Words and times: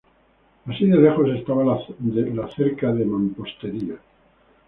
Así 0.65 0.87
de 0.87 0.97
lejos 0.99 1.29
estaba 1.29 1.63
la 1.63 2.47
cerca 2.55 2.91
de 2.91 3.05
mampostería. 3.05 3.97